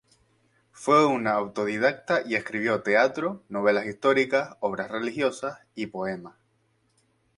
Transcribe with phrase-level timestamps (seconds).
[0.71, 6.33] Fue un autodidacta y escribió teatro, novelas históricas, obras religiosas y poemas.